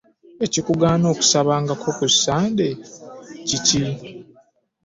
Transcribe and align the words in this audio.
Ekikugaana 0.45 1.05
okusabangako 1.13 1.87
ku 1.97 2.05
Ssande 2.13 2.67
kiki? 3.47 3.83